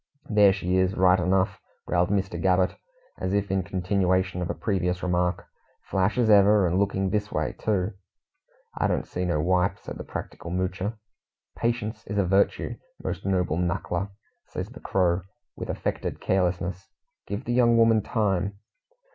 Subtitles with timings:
[0.31, 2.41] "There she is, right enough," growled Mr.
[2.41, 2.75] Gabbett,
[3.19, 5.45] as if in continuation of a previous remark.
[5.83, 7.93] "Flash as ever, and looking this way, too."
[8.75, 10.97] "I don't see no wipe," said the practical Moocher.
[11.55, 14.09] "Patience is a virtue, most noble knuckler!"
[14.47, 15.21] says the Crow,
[15.55, 16.89] with affected carelessness.
[17.27, 18.57] "Give the young woman time."